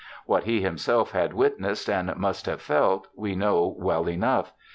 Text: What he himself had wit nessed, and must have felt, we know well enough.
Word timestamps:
What 0.25 0.45
he 0.45 0.61
himself 0.63 1.11
had 1.11 1.31
wit 1.31 1.59
nessed, 1.59 1.87
and 1.87 2.15
must 2.17 2.47
have 2.47 2.59
felt, 2.59 3.07
we 3.15 3.35
know 3.35 3.67
well 3.77 4.09
enough. 4.09 4.51